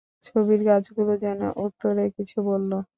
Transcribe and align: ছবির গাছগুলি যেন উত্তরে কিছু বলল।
ছবির 0.25 0.61
গাছগুলি 0.67 1.15
যেন 1.23 1.41
উত্তরে 1.65 2.03
কিছু 2.17 2.37
বলল। 2.49 2.71